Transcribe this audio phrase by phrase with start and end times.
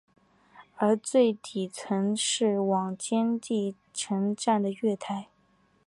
[0.77, 5.27] 而最底层是往坚尼地城站的月台。